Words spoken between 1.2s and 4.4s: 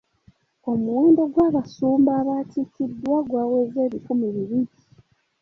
gw'abasumba abaatikiddwa gwaweze ebikumi